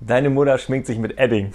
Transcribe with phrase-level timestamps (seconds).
[0.00, 1.52] Deine Mutter schminkt sich mit Edding.